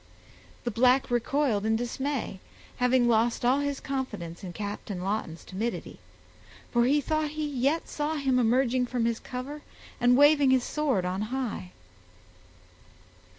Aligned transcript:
The 0.63 0.71
black 0.71 1.11
recoiled 1.11 1.63
in 1.63 1.75
dismay, 1.75 2.39
having 2.77 3.07
lost 3.07 3.45
all 3.45 3.59
his 3.59 3.79
confidence 3.79 4.43
in 4.43 4.51
Captain 4.51 5.03
Lawton's 5.03 5.43
timidity; 5.45 5.99
for 6.71 6.85
he 6.85 6.99
thought 6.99 7.29
he 7.37 7.45
yet 7.47 7.87
saw 7.87 8.15
him 8.15 8.39
emerging 8.39 8.87
from 8.87 9.05
his 9.05 9.19
cover 9.19 9.61
and 9.99 10.17
waving 10.17 10.49
his 10.49 10.63
sword 10.63 11.05
on 11.05 11.21
high. 11.29 11.71